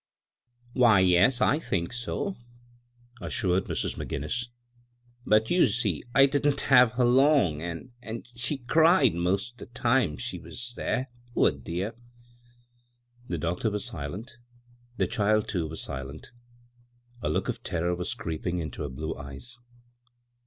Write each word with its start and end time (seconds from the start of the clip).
"Why, 0.73 0.99
yes, 1.01 1.41
I 1.41 1.59
think 1.59 1.93
so," 1.93 2.35
assured 3.21 3.65
Mrs. 3.65 3.97
Mo 3.99 4.05
Ginnis; 4.05 4.47
"but 5.27 5.51
you 5.51 5.67
see 5.67 6.01
I 6.15 6.25
didn't 6.25 6.61
have 6.61 6.93
her 6.93 7.03
loog, 7.05 7.61
an'— 7.61 7.91
an' 8.01 8.23
she 8.35 8.57
cried 8.57 9.13
'most 9.13 9.59
the 9.59 9.67
time 9.67 10.17
she 10.17 10.39
was 10.39 10.73
there— 10.75 11.11
poor 11.35 11.51
dear 11.51 11.89
I" 11.89 12.01
The 13.29 13.37
doctor 13.37 13.69
was 13.69 13.85
silent. 13.85 14.39
The 14.97 15.05
child, 15.05 15.47
too, 15.47 15.67
was 15.67 15.83
silent 15.83 16.31
A 17.21 17.29
look 17.29 17.47
of 17.47 17.61
terror 17.61 17.93
was 17.93 18.15
creeping 18.15 18.57
into 18.57 18.81
her 18.81 18.89
blue 18.89 19.15
eyes. 19.15 19.59